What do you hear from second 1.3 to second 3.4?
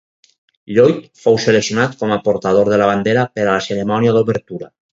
seleccionat com a portador de la bandera